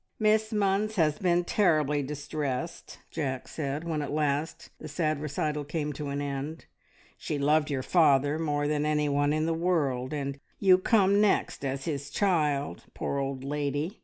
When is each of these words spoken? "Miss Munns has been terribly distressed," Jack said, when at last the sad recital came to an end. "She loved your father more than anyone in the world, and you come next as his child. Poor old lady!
"Miss 0.17 0.51
Munns 0.51 0.93
has 0.95 1.19
been 1.19 1.43
terribly 1.43 2.01
distressed," 2.01 2.97
Jack 3.11 3.47
said, 3.47 3.83
when 3.83 4.01
at 4.01 4.11
last 4.11 4.71
the 4.79 4.87
sad 4.87 5.21
recital 5.21 5.63
came 5.63 5.93
to 5.93 6.07
an 6.09 6.19
end. 6.23 6.65
"She 7.19 7.37
loved 7.37 7.69
your 7.69 7.83
father 7.83 8.39
more 8.39 8.67
than 8.67 8.83
anyone 8.83 9.31
in 9.31 9.45
the 9.45 9.53
world, 9.53 10.11
and 10.11 10.39
you 10.59 10.79
come 10.79 11.21
next 11.21 11.63
as 11.63 11.85
his 11.85 12.09
child. 12.09 12.85
Poor 12.95 13.19
old 13.19 13.43
lady! 13.43 13.99